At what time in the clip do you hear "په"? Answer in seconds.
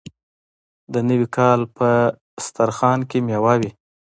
1.77-1.89